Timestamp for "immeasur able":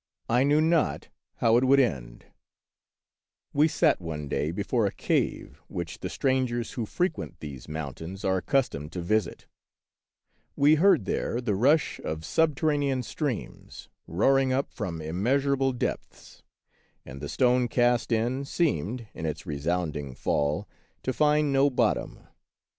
15.01-15.71